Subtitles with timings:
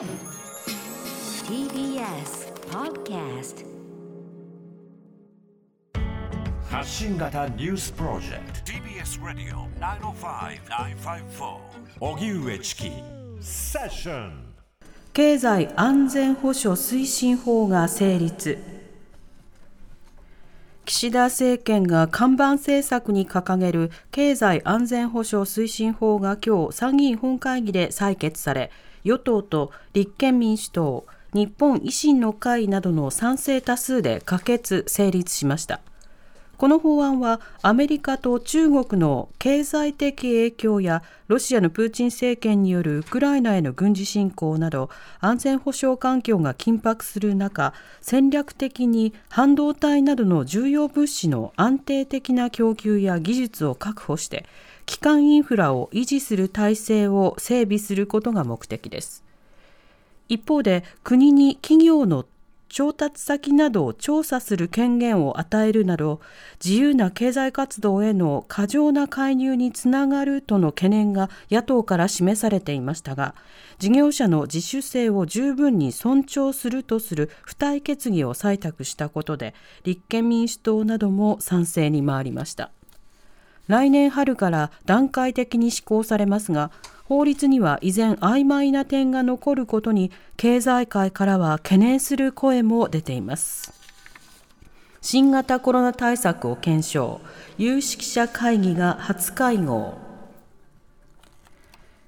[0.00, 0.08] TBS
[2.70, 3.66] Podcast
[6.70, 8.72] 発信型ニュースプロジェクト。
[8.72, 11.58] TBS ラディオ905-954
[12.00, 12.90] おぎゅうえちき
[13.42, 14.54] セッション。
[15.12, 18.56] 経済安全保障推進法が成立。
[20.86, 28.70] 岸田政権が看板政策に掲げる経済安全保障推進法が今日参議院本会議で採決され
[29.04, 35.80] 与党と立憲民主党日本維新の会などの賛成多数で可決成立しました。
[36.60, 47.72] この法案はアメリカと中国の経済的影響やロシアのプーチン政権によるウクライナへの軍事侵攻など安全保障環境が緊迫する中
[48.02, 54.44] 戦略的に半導体などの重要物資の安定的な供給や技術を確保して
[54.86, 59.24] 基幹インフラを維持する体制を整備することが目的です。
[60.28, 62.24] 一方で国に企業の
[62.70, 66.20] 調達先などを調査する権限を与えるなど
[66.64, 73.34] 自由な経済活動への過剰な介入につながるとの懸念が野党から示されていましたが
[73.80, 82.70] 事業者の自主性を十分に尊重するとする付帯決議を採択したことで立憲民主党なども賛成に回りました。
[83.70, 86.72] 来年春から段階的に施行されますが
[87.04, 93.72] 法律には依然曖昧な点が残ることに経済界からは懸念する声も出ています。
[95.00, 97.20] 新型コロナ対策を検証。
[97.58, 99.98] 有識者会議が初会合。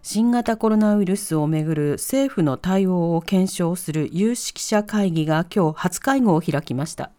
[0.03, 7.11] 新型コロナウイルスをめぐる政府の対応を検証する有識者会議が今日初会合を開きました。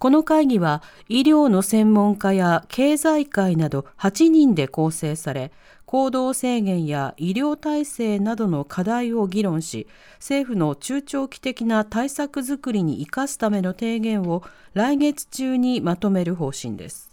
[0.00, 5.52] この会議は医療の専門家や経済界など8人で構成され
[5.84, 14.42] 行動制限や医療体制などの課題を議論し政府の中長期的な対策づくりに生かすための提言を
[14.72, 17.10] 来月中にまとめる方針です。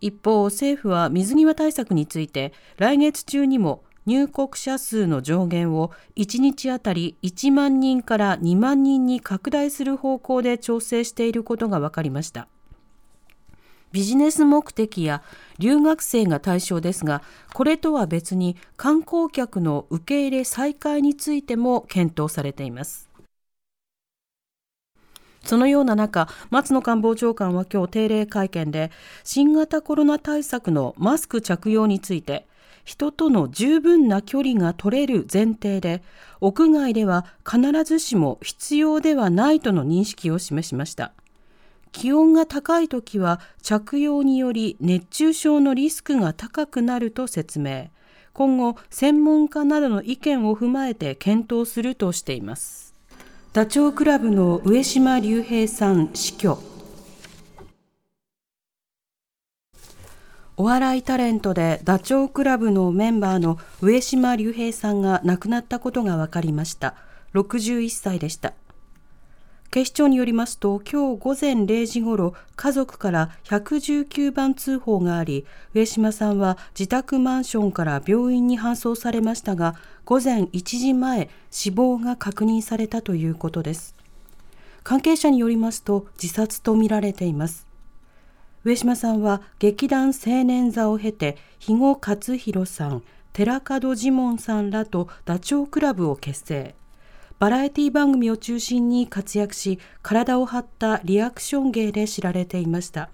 [0.00, 12.48] 一方政府は水際対策について来月中にも入国者数の上限を1日あたり1万人から2万人に拡大する方向で調整していることが分かりました
[13.92, 15.22] ビジネス目的や
[15.58, 23.10] 留学生が対象ですが、これとは別に観光客の受け入れ再開についても検討されています。
[25.44, 28.90] そのような中、松野官房長官は今日定例会見で、
[29.24, 32.46] 新型コロナ対策のマスク着用について、
[32.84, 36.02] 人との十分な距離が取れる前提で、
[36.40, 41.12] 屋外では必ずしも必要ではないとの認識を示しました。
[41.92, 47.90] 気温が高い時は着用により熱中症のリスクが高くなると説明。
[48.32, 52.94] 今後専門家などの意見を踏まえて検討するとしています。
[53.52, 56.71] ダチョウ倶楽部の上島竜兵さん死去。
[60.62, 66.94] お笑いタレントでダチョウ倶楽部のメンバーの上島竜兵さんが亡くなったことが分かりました。
[67.34, 68.52] 61歳でした。
[69.72, 79.74] 警視庁によりますと今日午前0時ごろ家族から119番通報があり上島さんは自宅マンションから病院に搬送されましたが
[80.04, 83.96] 午前1時前死亡が確認されたということです。
[84.84, 87.71] 関係者によりますと自殺とみられています。
[88.64, 93.02] 上島さんは劇団青年座を経て肥後克弘さん
[93.32, 96.74] 寺門ジモンさんらとダチョウ倶楽部を結成。
[97.40, 103.10] バラエティ番組を中心に活躍し体を張ったリアクション芸で知られていました。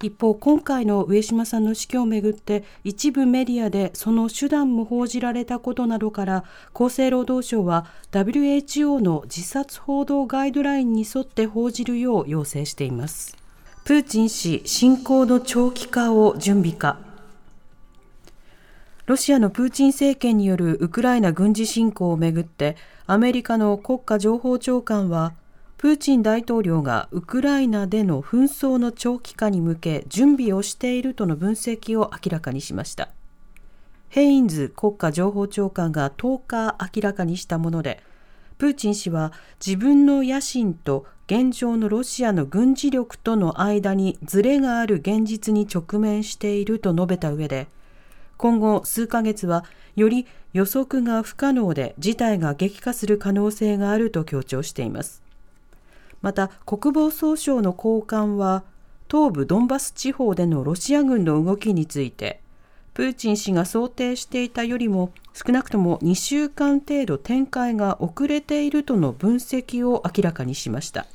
[0.00, 13.41] 一方今回の上島さんの死去をめぐって一部メディアでその手段も報じられたことなどから厚生労働省は WHO の自殺報道ガイドラインに沿って報じるよう要請しています。
[13.84, 17.00] プーチン氏侵攻の長期化を準備か。
[19.06, 22.76] ロシアのプーチン政権によるウクライナ軍事侵攻をめぐって
[23.06, 25.34] アメリカの国家情報長官は
[25.78, 33.08] プーチン大統領がウクライナでの紛争の長期化に向け準備をしているとの分析を明らかにしました。
[34.10, 38.00] ヘインズ国家情報長官が10日明らかにしたもので
[38.62, 47.66] プーチン氏は自分の野心と現状のロシアの軍事力との間にズレがある現実に直面していると述べた上で
[48.36, 49.64] 今後数ヶ月は
[49.96, 55.24] より予測が不可能で事態が激化する可能性があると強調しています。
[56.20, 58.62] また国防総省の高官は
[59.10, 62.40] 東部ドンバス地方でのロシア軍の動きについて
[62.94, 71.06] プーチン氏が想定していたよりも少なくとも2週間程度展開が遅れているとの分析を明らかにしました。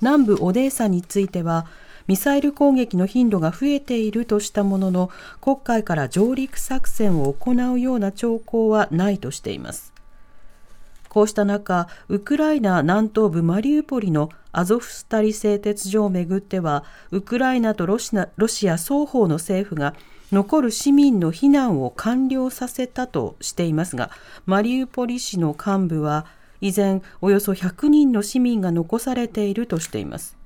[0.00, 1.66] 南部オデーサについては
[2.06, 5.10] ミサイル攻撃の頻度が増えているとしたものの
[5.40, 9.92] 黒海から上陸作戦を行うような兆候はないとしています。
[11.08, 19.94] こうした中、ウクライナ南東部マリウポリのアゾフスタリ製鉄所をめぐっては、ウクライナとロシアロシア双方の政府が
[20.34, 24.10] 残る市民の避難を完了させたとしていますが、
[24.46, 26.26] マリウポリ市の幹部は、
[26.60, 30.36] 依然およそ100人の市民が残されているとしています。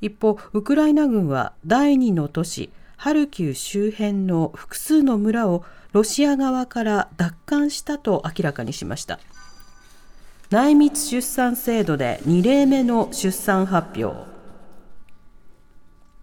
[0.00, 9.18] 一方、ウクライナ軍は第2の都市、ハルキウ周辺の複数の村をロシア側から奪還したと明らかにしました。
[10.50, 14.37] 内密出産制度で2例目の出産発表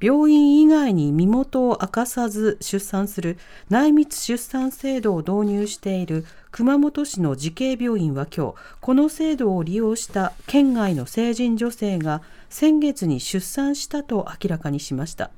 [0.02, 3.38] 病院以外に身元を明かさず出産する
[3.70, 15.32] 内密出産制度を導入している熊本市の慈恵病院は今日この制度を利用した県外の成人女性が先月に出産したと明らかにしました。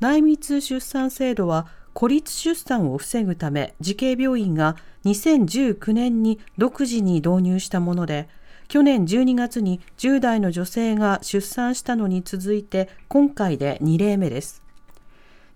[0.00, 8.28] 内密出産制度は孤立出産を防ぐため慈恵病院が2019年に独自に導入したもので
[8.74, 14.64] 去年12月に10代の女性が出産したのに続いて今回で2例目です。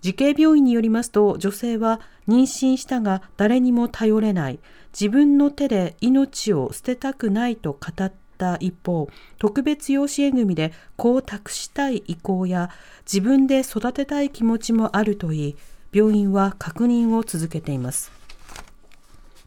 [0.03, 4.61] 慈恵病院によりますと女性は妊娠したが誰にも頼れない。
[4.93, 12.71] 自分の手で命を捨てたくないと語った一方特別養子縁組で子を託したい意向や
[13.05, 15.56] 自分で育てたい気持ちもあるといい
[15.91, 18.18] 病院は確認を続けています。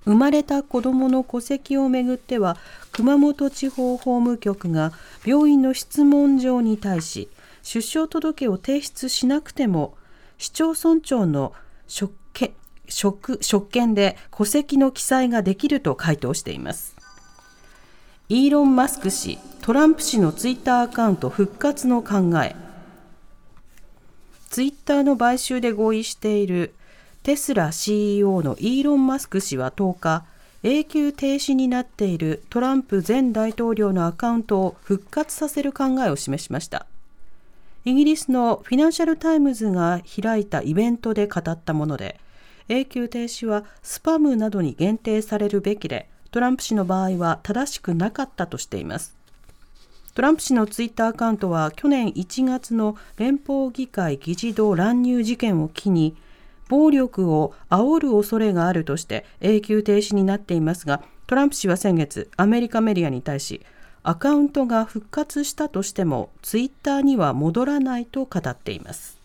[0.05, 2.57] 生まれた子どもの戸籍をめぐっては
[2.91, 4.93] 熊本地方法務局が
[5.25, 7.29] 病院の質問状に対し
[7.63, 9.95] 出生届を提出しなくても
[10.37, 11.53] 市町村長の
[11.87, 16.95] 職職権で戸籍の記載ができると回答しています。
[18.27, 22.55] イーロン・マスク氏トランプ氏のツイッターアカウント復活の考え。
[24.49, 26.73] ツイッターの買収で合意している
[27.23, 30.25] テスラ CEO のイーロン・マスク氏は10日、
[30.63, 36.87] 永久停止になっているトランプ前大統領のアカウントを復活させる考えを示しました。
[37.85, 42.19] イギリスのフィナンシャル・タイムズが開いたイベントで語ったもので、
[42.69, 49.15] 永久停止はスパムなどに限定されるべきで、トランプ氏の場合は正しくなかったとしています。
[50.15, 56.15] トランプ氏のツイッターアカウントは去年1月の連邦議会議事堂乱入事件を機に
[56.71, 63.61] 暴力を煽る恐れがあるとして永久停止になっていますがトランプ氏は先月アメリカメディアに対し
[64.03, 69.19] アカウントが復活したとしてもツイッターには戻らないと語っています。